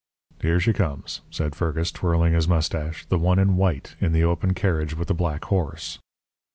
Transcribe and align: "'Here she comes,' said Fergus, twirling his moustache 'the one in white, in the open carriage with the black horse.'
"'Here 0.41 0.59
she 0.59 0.73
comes,' 0.73 1.21
said 1.29 1.53
Fergus, 1.55 1.91
twirling 1.91 2.33
his 2.33 2.47
moustache 2.47 3.05
'the 3.05 3.19
one 3.19 3.37
in 3.37 3.55
white, 3.55 3.95
in 3.99 4.13
the 4.13 4.23
open 4.23 4.55
carriage 4.55 4.95
with 4.95 5.07
the 5.09 5.13
black 5.13 5.45
horse.' 5.45 5.99